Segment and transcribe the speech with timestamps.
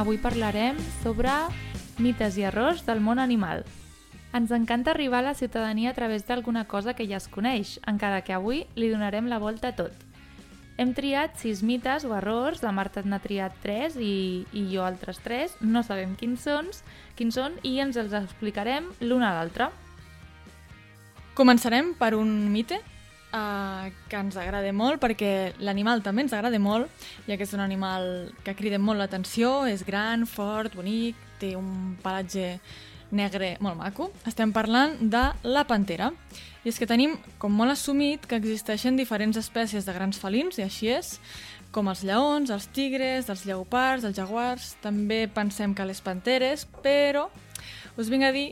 [0.00, 1.28] Avui parlarem sobre
[2.00, 3.66] mites i errors del món animal.
[4.32, 8.22] Ens encanta arribar a la ciutadania a través d'alguna cosa que ja es coneix, encara
[8.24, 9.92] que avui li donarem la volta a tot.
[10.80, 15.20] Hem triat sis mites o errors, la Marta n'ha triat tres i, i jo altres
[15.20, 16.72] tres, no sabem quins són,
[17.20, 19.68] quins són i ens els explicarem l'un a l'altre.
[21.36, 22.80] Començarem per un mite
[23.32, 26.90] uh, que ens agrada molt perquè l'animal també ens agrada molt,
[27.26, 31.96] ja que és un animal que crida molt l'atenció, és gran, fort, bonic, té un
[32.02, 32.58] pelatge
[33.10, 34.10] negre molt maco.
[34.28, 36.12] Estem parlant de la pantera.
[36.60, 40.66] I és que tenim com molt assumit que existeixen diferents espècies de grans felins, i
[40.66, 41.14] així és,
[41.72, 47.28] com els lleons, els tigres, els lleopards, els jaguars, també pensem que les panteres, però
[47.96, 48.50] us vinc a dir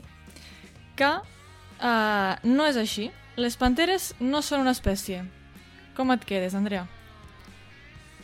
[0.99, 3.09] que uh, no és així.
[3.39, 5.21] Les panteres no són una espècie.
[5.95, 6.81] Com et quedes, Andrea?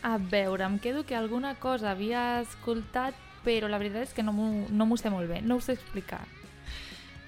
[0.03, 4.33] A veure, em quedo que alguna cosa havia escoltat, però la veritat és que no
[4.36, 6.19] m'ho no sé molt bé, no ho sé explicar.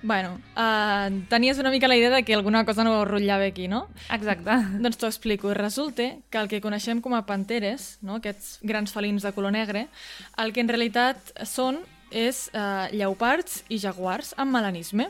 [0.02, 3.88] Bueno, uh, tenies una mica la idea de que alguna cosa no rotllava aquí, no?
[4.12, 4.58] Exacte.
[4.84, 5.54] doncs t'ho explico.
[5.54, 8.20] Resulta que el que coneixem com a panteres, no?
[8.20, 9.88] aquests grans felins de color negre,
[10.36, 11.80] el que en realitat són
[12.12, 15.08] és uh, lleopards i jaguars amb melanisme.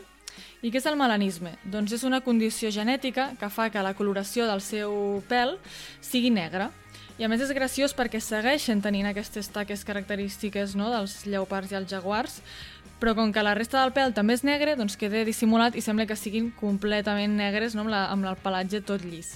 [0.65, 1.51] I què és el melanisme?
[1.69, 5.55] Doncs és una condició genètica que fa que la coloració del seu pèl
[6.01, 6.71] sigui negra.
[7.17, 11.77] I a més és graciós perquè segueixen tenint aquestes taques característiques no, dels lleopards i
[11.77, 12.39] els jaguars,
[12.97, 16.07] però com que la resta del pèl també és negre, doncs queda dissimulat i sembla
[16.09, 17.85] que siguin completament negres no?
[17.85, 19.35] amb, la, amb el pelatge tot llis.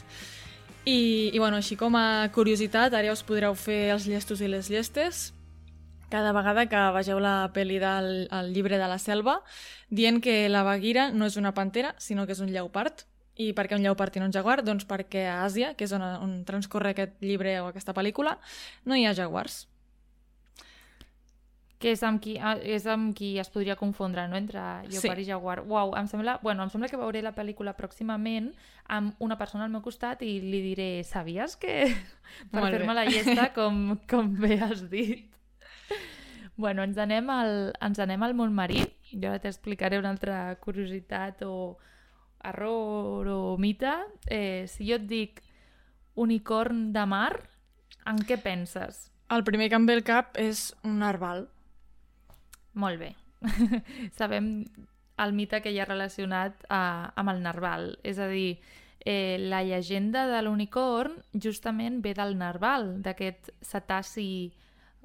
[0.85, 4.49] I, I bueno, així com a curiositat, ara ja us podreu fer els llestos i
[4.49, 5.29] les llestes,
[6.11, 9.39] cada vegada que vegeu la pel·li del el llibre de la selva,
[9.89, 13.07] dient que la baguira no és una pantera, sinó que és un lleopard.
[13.41, 14.59] I per què un lleopard i no un jaguar?
[14.61, 18.37] Doncs perquè a Àsia, que és on, on transcorre aquest llibre o aquesta pel·lícula,
[18.85, 19.63] no hi ha jaguars
[21.81, 25.25] que és amb qui, ah, és amb qui es podria confondre, no?, entre Lleopard sí.
[25.25, 25.57] i Jaguar.
[25.65, 28.51] Uau, em sembla, bueno, em sembla que veuré la pel·lícula pròximament
[28.93, 31.89] amb una persona al meu costat i li diré, sabies que...
[32.53, 35.25] per fer-me la llesta, com, com bé has dit.
[36.61, 38.85] Bueno, ens anem al, ens anem al món marí.
[39.11, 41.77] Jo ara t'explicaré una altra curiositat o
[42.47, 43.91] error o mite.
[44.27, 45.41] Eh, si jo et dic
[46.15, 47.33] unicorn de mar,
[48.07, 49.09] en què penses?
[49.31, 51.45] El primer que em ve al cap és un narval.
[52.73, 53.11] Molt bé.
[54.19, 54.53] Sabem
[55.21, 57.91] el mite que hi ha relacionat uh, amb el narval.
[58.07, 58.59] És a dir,
[59.05, 64.51] eh, la llegenda de l'unicorn justament ve del narval, d'aquest cetaci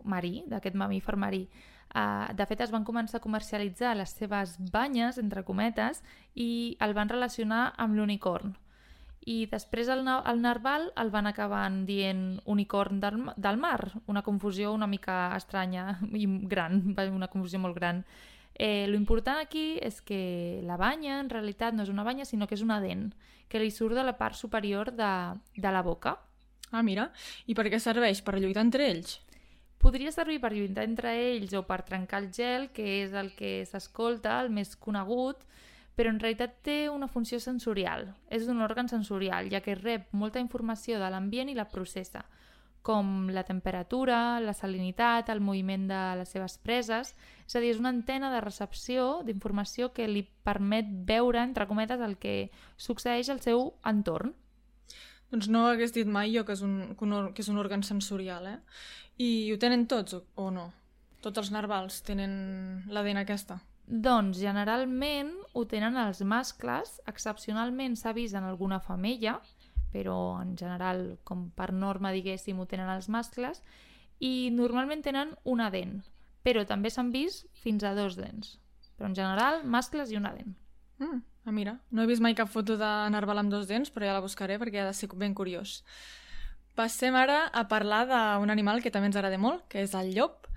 [0.06, 1.47] marí, d'aquest mamífer marí.
[1.94, 6.03] Uh, de fet, es van començar a comercialitzar les seves banyes, entre cometes,
[6.34, 8.56] i el van relacionar amb l'unicorn
[9.27, 14.71] i després el, el narval el van acabar dient unicorn del, del mar, una confusió
[14.72, 18.05] una mica estranya i gran, una confusió molt gran.
[18.55, 22.47] Eh, lo important aquí és que la banya en realitat no és una banya sinó
[22.47, 23.11] que és una dent
[23.50, 25.11] que li surt de la part superior de,
[25.56, 26.17] de la boca.
[26.71, 27.11] Ah, mira.
[27.47, 28.23] I per què serveix?
[28.23, 29.21] Per lluitar entre ells?
[29.78, 33.60] Podria servir per lluitar entre ells o per trencar el gel, que és el que
[33.69, 35.44] s'escolta, el més conegut,
[35.97, 38.10] però en realitat té una funció sensorial.
[38.28, 42.25] És un òrgan sensorial, ja que rep molta informació de l'ambient i la processa,
[42.87, 47.16] com la temperatura, la salinitat, el moviment de les seves preses...
[47.47, 52.00] És a dir, és una antena de recepció d'informació que li permet veure, entre cometes,
[52.03, 54.32] el que succeeix al seu entorn.
[55.32, 58.59] Doncs no hagués dit mai jo que és un, que és un òrgan sensorial, eh?
[59.19, 60.69] I ho tenen tots o, o no?
[61.25, 63.59] Tots els narvals tenen l'ADN aquesta?
[63.87, 69.41] Doncs generalment ho tenen els mascles, excepcionalment s'ha vist en alguna femella,
[69.92, 73.62] però en general, com per norma, diguéssim, ho tenen els mascles,
[74.19, 76.00] i normalment tenen una dent,
[76.43, 78.56] però també s'han vist fins a dos dents.
[78.96, 80.55] Però en general, mascles i una dent.
[80.99, 84.08] Mm, ah, mira, no he vist mai cap foto de narval amb dos dents, però
[84.08, 85.78] ja la buscaré perquè ha de ser ben curiós.
[86.76, 90.50] Passem ara a parlar d'un animal que també ens agrada molt, que és el llop,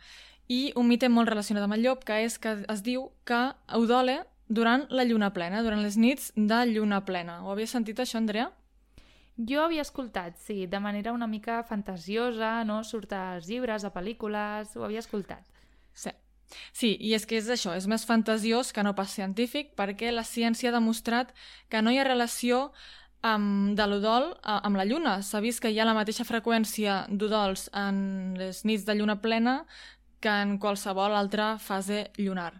[0.49, 3.39] i un mite molt relacionat amb el llop, que és que es diu que
[3.77, 7.43] udole durant la lluna plena, durant les nits de lluna plena.
[7.45, 8.49] Ho havies sentit això, Andrea?
[9.37, 12.81] Jo havia escoltat, sí, de manera una mica fantasiosa, no?
[12.83, 15.45] Surt als llibres, a pel·lícules, ho havia escoltat.
[15.93, 16.11] Sí.
[16.73, 20.25] Sí, i és que és això, és més fantasiós que no pas científic, perquè la
[20.25, 21.33] ciència ha demostrat
[21.69, 22.69] que no hi ha relació
[23.21, 25.19] amb, de l'udol amb la lluna.
[25.21, 29.63] S'ha vist que hi ha la mateixa freqüència d'udols en les nits de lluna plena
[30.19, 32.53] que en qualsevol altra fase lunar.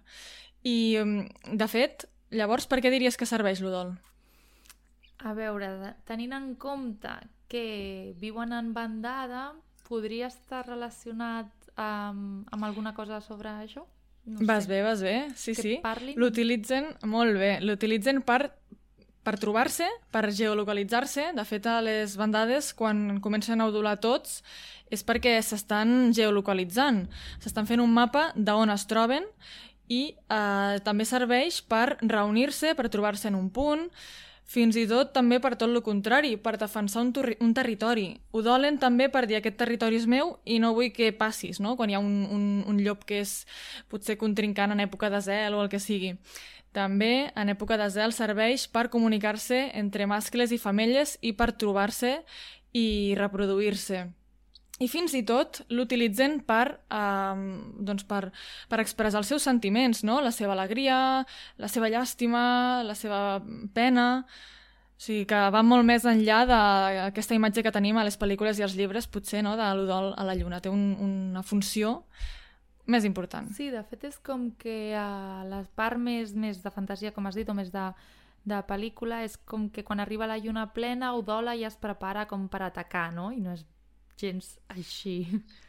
[0.64, 3.96] I, mm, de fet, llavors, per què diries que serveix l'udol?
[5.20, 7.12] A veure, tenint en compte
[7.52, 9.54] que viuen en bandada,
[9.88, 13.86] podria estar relacionat amb, amb alguna cosa sobre això?
[14.30, 14.70] No vas sé.
[14.70, 15.76] bé, vas bé, sí, que sí.
[16.20, 18.44] L'utilitzen molt bé, l'utilitzen per
[19.30, 21.34] per trobar-se, per geolocalitzar-se.
[21.38, 24.40] De fet, a les bandades, quan comencen a udular tots,
[24.90, 27.04] és perquè s'estan geolocalitzant.
[27.44, 29.28] S'estan fent un mapa d'on es troben
[29.90, 33.86] i eh, també serveix per reunir-se, per trobar-se en un punt,
[34.50, 38.08] fins i tot també per tot el contrari, per defensar un, un territori.
[38.34, 41.76] Ho dolen també per dir aquest territori és meu i no vull que passis, no?
[41.78, 43.44] quan hi ha un, un, un llop que és
[43.90, 46.16] potser contrincant en època de zel o el que sigui.
[46.74, 52.20] També en època de zel serveix per comunicar-se entre mascles i femelles i per trobar-se
[52.74, 54.08] i reproduir-se
[54.80, 57.42] i fins i tot l'utilitzen per, eh,
[57.84, 58.30] doncs per,
[58.72, 60.22] per expressar els seus sentiments, no?
[60.24, 61.26] la seva alegria,
[61.60, 63.42] la seva llàstima, la seva
[63.76, 64.26] pena...
[65.00, 68.66] O sigui, que va molt més enllà d'aquesta imatge que tenim a les pel·lícules i
[68.66, 70.60] als llibres, potser, no?, de l'Udol a la Lluna.
[70.60, 72.02] Té un, una funció
[72.84, 73.48] més important.
[73.56, 77.40] Sí, de fet és com que a la part més, més de fantasia, com has
[77.40, 77.86] dit, o més de,
[78.44, 82.50] de pel·lícula, és com que quan arriba la lluna plena, Udola ja es prepara com
[82.52, 83.32] per atacar, no?
[83.32, 83.64] I no és
[84.20, 85.22] gens així.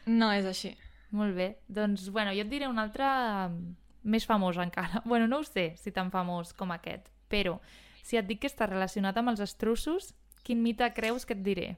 [0.05, 0.73] No és així.
[1.11, 1.47] Molt bé.
[1.67, 3.07] Doncs, bueno, jo et diré un altre
[3.47, 3.59] um,
[4.03, 5.03] més famós encara.
[5.09, 7.59] Bueno, no ho sé si tan famós com aquest, però
[8.01, 10.13] si et dic que està relacionat amb els estrussos,
[10.43, 11.69] quin mite creus que et diré?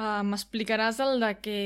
[0.00, 1.58] Uh, M'explicaràs el de que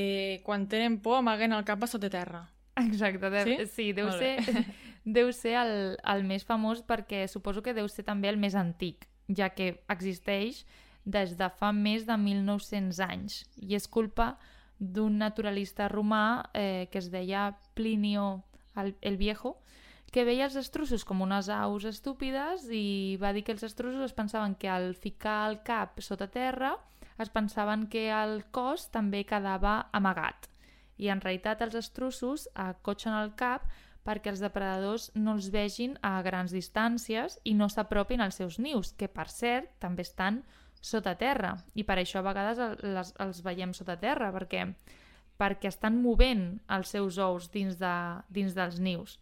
[0.43, 2.43] quan tenen por amaguen el cap a sota terra.
[2.77, 3.43] Exacte, de...
[3.43, 3.55] sí?
[3.73, 4.37] sí, deu ser,
[5.17, 5.71] deu ser el,
[6.03, 10.65] el més famós perquè suposo que deu ser també el més antic, ja que existeix
[11.07, 14.33] des de fa més de 1.900 anys i és culpa
[14.77, 18.43] d'un naturalista romà eh, que es deia Plinio
[18.75, 19.55] el, el Viejo,
[20.11, 24.15] que veia els estruços com unes aus estúpides i va dir que els estruços es
[24.15, 26.75] pensaven que al ficar el cap sota terra
[27.17, 30.47] es pensaven que el cos també quedava amagat.
[30.97, 33.65] I en realitat els estruços acotxen el cap
[34.07, 38.93] perquè els depredadors no els vegin a grans distàncies i no s'apropin als seus nius,
[38.95, 40.43] que per cert també estan
[40.81, 44.65] sota terra i per això a vegades les, els veiem sota terra perquè,
[45.37, 47.95] perquè estan movent els seus ous dins, de,
[48.29, 49.17] dins dels nius.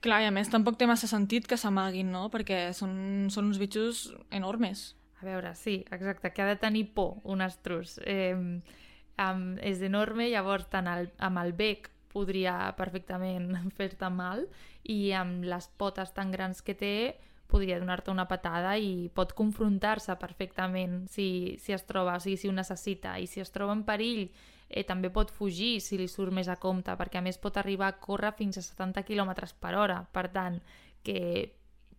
[0.00, 2.30] Clar, i a més tampoc té massa sentit que s'amaguin, no?
[2.32, 4.94] Perquè són, són uns bitxos enormes.
[5.20, 7.98] A veure, sí, exacte, que ha de tenir por un estrus.
[8.08, 14.46] Eh, um, és enorme, llavors tant el, amb el bec podria perfectament fer-te mal
[14.88, 16.94] i amb les potes tan grans que té
[17.50, 22.48] podria donar-te una patada i pot confrontar-se perfectament si, si es troba, o sigui, si
[22.48, 23.18] ho necessita.
[23.18, 24.28] I si es troba en perill,
[24.68, 27.90] eh, també pot fugir si li surt més a compte, perquè a més pot arribar
[27.90, 30.04] a córrer fins a 70 km per hora.
[30.14, 30.60] Per tant,
[31.02, 31.20] que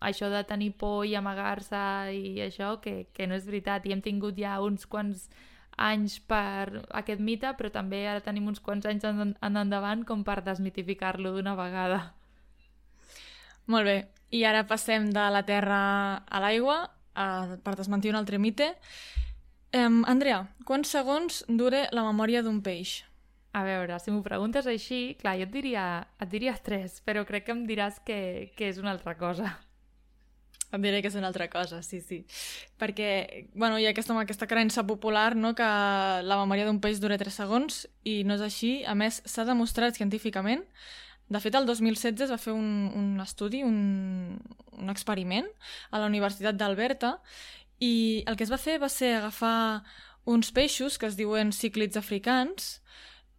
[0.02, 1.80] això de tenir por i amagar-se
[2.18, 3.86] i això, que, que no és veritat.
[3.86, 5.30] I hem tingut ja uns quants
[5.78, 10.26] anys per aquest mite, però també ara tenim uns quants anys en, en endavant com
[10.28, 12.02] per desmitificar-lo d'una vegada.
[13.68, 13.98] Molt bé.
[14.32, 15.82] I ara passem de la terra
[16.24, 16.86] a l'aigua
[17.64, 18.72] per desmentir un altre mite.
[19.76, 23.02] Um, Andrea, quants segons dura la memòria d'un peix?
[23.52, 25.84] A veure, si m'ho preguntes així, clar, jo et diria,
[26.24, 29.52] et diria tres, però crec que em diràs que, que és una altra cosa.
[30.72, 32.22] Et diré que és una altra cosa, sí, sí.
[32.80, 35.68] Perquè, bueno, hi ha aquesta, aquesta creença popular, no?, que
[36.24, 38.72] la memòria d'un peix dura 3 segons, i no és així.
[38.88, 40.64] A més, s'ha demostrat científicament
[41.32, 44.36] de fet, el 2016 es va fer un, un estudi, un,
[44.76, 45.48] un experiment
[45.92, 47.16] a la Universitat d'Alberta
[47.80, 49.84] i el que es va fer va ser agafar
[50.28, 52.82] uns peixos que es diuen cíclids africans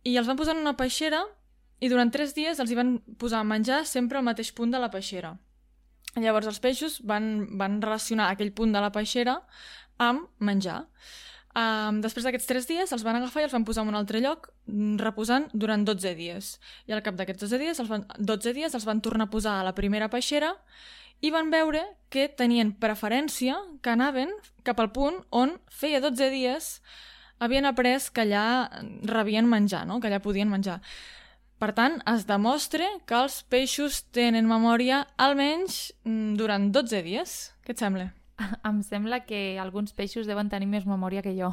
[0.09, 1.21] i els van posar en una peixera
[1.85, 4.81] i durant tres dies els hi van posar a menjar sempre al mateix punt de
[4.81, 5.37] la peixera.
[6.17, 7.29] Llavors els peixos van,
[7.61, 9.37] van relacionar aquell punt de la peixera
[10.01, 10.87] amb menjar.
[11.53, 14.23] Um, després d'aquests 3 dies els van agafar i els van posar en un altre
[14.25, 16.55] lloc mm, reposant durant 12 dies.
[16.89, 19.59] I al cap d'aquests 12 dies, els van, 12 dies els van tornar a posar
[19.61, 20.55] a la primera peixera
[21.21, 24.33] i van veure que tenien preferència, que anaven
[24.65, 26.71] cap al punt on feia 12 dies
[27.43, 28.47] havien après que allà
[29.05, 30.01] rebien menjar, no?
[30.01, 30.81] que allà podien menjar.
[31.63, 37.37] Per tant, es demostra que els peixos tenen memòria almenys mm, durant 12 dies.
[37.63, 38.09] Què et sembla?
[38.69, 41.53] em sembla que alguns peixos deuen tenir més memòria que jo.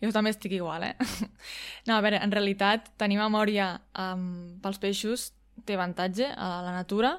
[0.00, 0.94] Jo també estic igual, eh?
[1.88, 5.30] No, a veure, en realitat, tenir memòria um, pels peixos
[5.64, 7.14] té avantatge a la natura,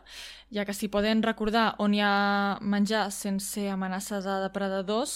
[0.53, 5.15] ja que si poden recordar on hi ha menjar sense amenaça de depredadors,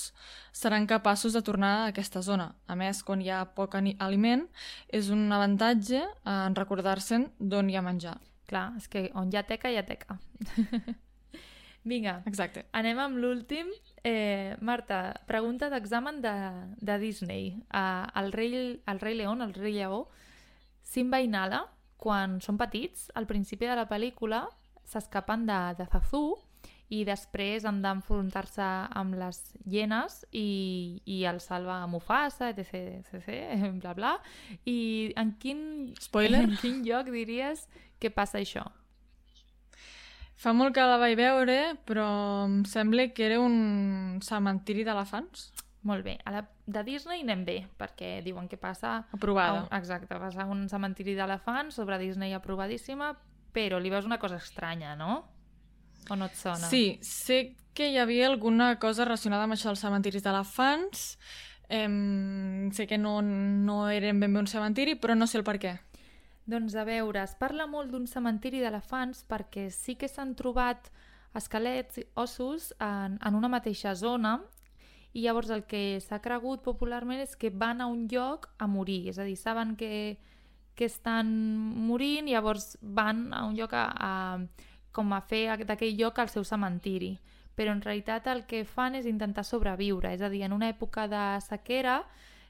[0.52, 2.52] seran capaços de tornar a aquesta zona.
[2.68, 4.48] A més, quan hi ha poc aliment,
[4.90, 8.18] és un avantatge en recordar-se'n d'on hi ha menjar.
[8.50, 10.18] Clar, és que on hi ha teca, hi ha teca.
[11.84, 12.66] Vinga, Exacte.
[12.78, 13.72] anem amb l'últim.
[14.04, 16.34] Eh, Marta, pregunta d'examen de,
[16.78, 17.56] de Disney.
[17.74, 18.54] Uh, el, rei,
[18.86, 20.08] el rei León, el rei lleó,
[20.84, 21.64] Simba i Nala,
[21.98, 24.46] quan són petits, al principi de la pel·lícula,
[24.90, 26.26] s'escapen de, de Zazu
[26.92, 28.66] i després han d'enfrontar-se
[29.00, 33.30] amb les hienes i, i el salva Mufasa, etc, etc,
[33.82, 34.18] bla, bla.
[34.68, 35.64] I en quin,
[36.02, 36.44] Spoiler.
[36.50, 37.68] en quin lloc diries
[38.02, 38.66] que passa això?
[40.42, 42.08] Fa molt que la vaig veure, però
[42.48, 45.52] em sembla que era un cementiri d'elefants.
[45.86, 46.16] Molt bé.
[46.26, 49.04] A la, de Disney anem bé, perquè diuen que passa...
[49.14, 49.68] Aprovada.
[49.68, 53.12] Un, exacte, passa un cementiri d'elefants sobre Disney aprovadíssima,
[53.54, 55.24] però li veus una cosa estranya, no?
[56.10, 56.70] O no et sona?
[56.70, 61.06] Sí, sé que hi havia alguna cosa relacionada amb això dels cementiris d'elefants.
[61.70, 65.58] Em, sé que no, no eren ben bé un cementiri, però no sé el per
[65.62, 65.78] què.
[66.52, 70.90] Doncs a veure, es parla molt d'un cementiri d'elefants perquè sí que s'han trobat
[71.38, 74.34] esquelets i ossos en, en una mateixa zona
[75.14, 79.08] i llavors el que s'ha cregut popularment és que van a un lloc a morir,
[79.12, 80.20] és a dir, saben que,
[80.76, 81.32] que estan
[81.88, 84.12] morint i llavors van a un lloc a, a,
[84.92, 87.16] com a fer d'aquell lloc el seu cementiri.
[87.56, 91.08] Però en realitat el que fan és intentar sobreviure, és a dir, en una època
[91.12, 92.02] de sequera,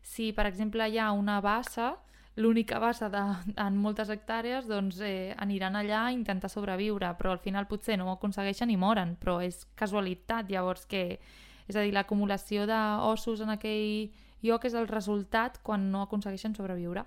[0.02, 2.00] si per exemple hi ha una bassa,
[2.36, 3.22] l'única bassa de,
[3.60, 8.08] en moltes hectàrees, doncs eh, aniran allà a intentar sobreviure, però al final potser no
[8.08, 11.20] ho aconsegueixen i moren, però és casualitat, llavors que...
[11.68, 14.12] És a dir, l'acumulació d'ossos en aquell
[14.44, 17.06] lloc és el resultat quan no aconsegueixen sobreviure.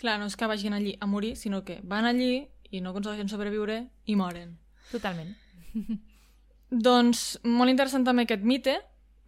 [0.00, 3.28] Clar, no és que vagin allí a morir, sinó que van allí i no aconsegueixen
[3.28, 4.54] sobreviure i moren.
[4.92, 5.34] Totalment.
[6.70, 8.78] Doncs molt interessant també aquest mite,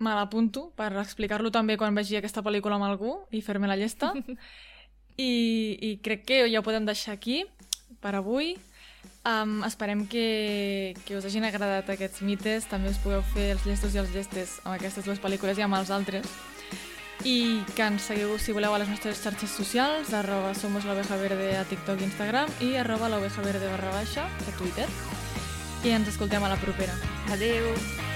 [0.02, 4.12] me l'apunto per explicar-lo també quan vegi aquesta pel·lícula amb algú i fer-me la llesta.
[5.16, 5.32] I,
[5.80, 7.42] I crec que ja ho podem deixar aquí
[8.02, 8.56] per avui.
[9.22, 12.66] Um, esperem que, que us hagin agradat aquests mites.
[12.70, 15.78] També us pugueu fer els llestos i els llestes amb aquestes dues pel·lícules i amb
[15.78, 16.26] els altres.
[17.22, 21.18] I que ens seguiu, si voleu, a les nostres xarxes socials, arroba somos la oveja
[21.20, 24.88] verde a TikTok i Instagram i arroba la oveja verde barra baixa a Twitter.
[25.86, 26.98] I ens escoltem a la propera.
[27.30, 28.11] Adeu!